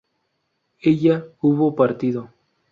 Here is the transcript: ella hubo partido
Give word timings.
ella 0.81 1.27
hubo 1.41 1.75
partido 1.75 2.33